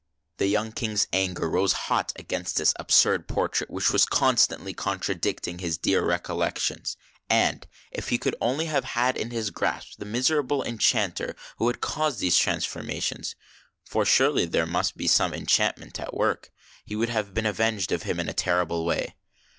[0.37, 5.59] The young King's anger rose hot against this absurd por trait which was constantly contradicting
[5.59, 6.97] his dear recollections,
[7.29, 11.37] and, if he could only have had in his grasp the miserable THE DEAR DEPARTED
[11.37, 13.35] 125 enchanter who had caused these transformations,—
[13.91, 16.51] for surely there must be some enchantment at work,—
[16.87, 19.13] he would have been avenged of him in a terrible way.